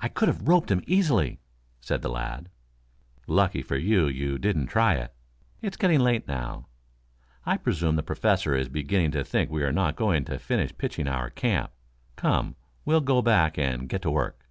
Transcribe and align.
"I 0.00 0.08
could 0.08 0.26
have 0.26 0.48
roped 0.48 0.72
him 0.72 0.82
easily," 0.88 1.38
said 1.80 2.02
the 2.02 2.08
lad. 2.10 2.48
"Lucky 3.28 3.62
for 3.62 3.76
you 3.76 4.06
that 4.06 4.12
you 4.14 4.36
didn't 4.36 4.66
try 4.66 4.94
it. 4.94 5.14
It's 5.60 5.76
getting 5.76 6.00
late 6.00 6.26
now. 6.26 6.66
I 7.46 7.58
presume 7.58 7.94
the 7.94 8.02
Professor 8.02 8.56
is 8.56 8.68
beginning 8.68 9.12
to 9.12 9.22
think 9.22 9.52
we 9.52 9.62
are 9.62 9.70
not 9.70 9.94
going 9.94 10.24
to 10.24 10.40
finish 10.40 10.76
pitching 10.76 11.06
our 11.06 11.30
camp. 11.30 11.70
Come, 12.16 12.56
we'll 12.84 13.02
go 13.02 13.22
back 13.22 13.56
and 13.56 13.88
get 13.88 14.02
to 14.02 14.10
work." 14.10 14.48